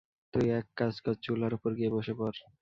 [0.33, 2.37] তুই এক কাজ কর, চুলার উপর গিয়ে বসে পড়।